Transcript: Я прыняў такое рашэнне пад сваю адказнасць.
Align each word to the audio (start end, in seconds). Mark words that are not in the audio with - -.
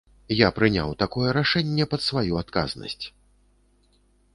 Я 0.37 0.47
прыняў 0.59 0.95
такое 1.03 1.29
рашэнне 1.39 1.85
пад 1.95 2.01
сваю 2.09 2.33
адказнасць. 2.45 3.03